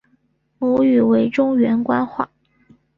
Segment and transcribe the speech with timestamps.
[0.57, 2.31] 母语为中原官话。